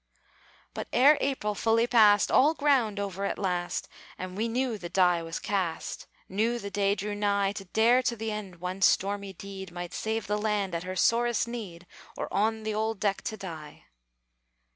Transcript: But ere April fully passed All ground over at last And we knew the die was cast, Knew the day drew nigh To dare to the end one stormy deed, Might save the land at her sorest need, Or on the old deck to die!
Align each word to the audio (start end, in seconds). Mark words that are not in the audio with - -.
But 0.73 0.87
ere 0.91 1.15
April 1.21 1.53
fully 1.53 1.85
passed 1.85 2.31
All 2.31 2.55
ground 2.55 2.99
over 2.99 3.23
at 3.23 3.37
last 3.37 3.87
And 4.17 4.35
we 4.35 4.47
knew 4.47 4.79
the 4.79 4.89
die 4.89 5.21
was 5.21 5.37
cast, 5.37 6.07
Knew 6.27 6.57
the 6.57 6.71
day 6.71 6.95
drew 6.95 7.13
nigh 7.13 7.51
To 7.51 7.65
dare 7.65 8.01
to 8.01 8.15
the 8.15 8.31
end 8.31 8.55
one 8.55 8.81
stormy 8.81 9.33
deed, 9.33 9.71
Might 9.71 9.93
save 9.93 10.25
the 10.25 10.39
land 10.41 10.73
at 10.73 10.81
her 10.81 10.95
sorest 10.95 11.47
need, 11.47 11.85
Or 12.17 12.27
on 12.33 12.63
the 12.63 12.73
old 12.73 12.99
deck 12.99 13.21
to 13.25 13.37
die! 13.37 13.85